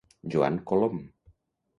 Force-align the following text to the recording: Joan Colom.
Joan 0.33 0.57
Colom. 0.71 0.97